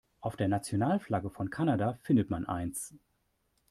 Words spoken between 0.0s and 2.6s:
Auf der Nationalflagge von Kanada findet man